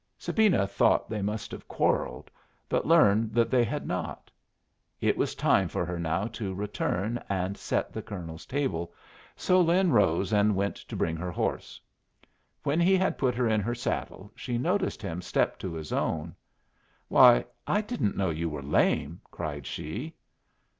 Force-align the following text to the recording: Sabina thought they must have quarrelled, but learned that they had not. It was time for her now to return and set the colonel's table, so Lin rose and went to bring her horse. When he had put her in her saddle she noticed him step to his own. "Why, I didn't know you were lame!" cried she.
Sabina 0.17 0.65
thought 0.65 1.11
they 1.11 1.21
must 1.21 1.51
have 1.51 1.67
quarrelled, 1.67 2.31
but 2.67 2.87
learned 2.87 3.35
that 3.35 3.51
they 3.51 3.63
had 3.63 3.85
not. 3.85 4.31
It 4.99 5.15
was 5.15 5.35
time 5.35 5.67
for 5.67 5.85
her 5.85 5.99
now 5.99 6.25
to 6.29 6.55
return 6.55 7.23
and 7.29 7.55
set 7.55 7.93
the 7.93 8.01
colonel's 8.01 8.47
table, 8.47 8.91
so 9.35 9.61
Lin 9.61 9.91
rose 9.91 10.33
and 10.33 10.55
went 10.55 10.75
to 10.77 10.95
bring 10.95 11.15
her 11.17 11.29
horse. 11.29 11.79
When 12.63 12.79
he 12.79 12.97
had 12.97 13.19
put 13.19 13.35
her 13.35 13.47
in 13.47 13.61
her 13.61 13.75
saddle 13.75 14.31
she 14.35 14.57
noticed 14.57 15.03
him 15.03 15.21
step 15.21 15.59
to 15.59 15.75
his 15.75 15.93
own. 15.93 16.33
"Why, 17.07 17.45
I 17.67 17.81
didn't 17.81 18.17
know 18.17 18.31
you 18.31 18.49
were 18.49 18.63
lame!" 18.63 19.21
cried 19.29 19.67
she. 19.67 20.15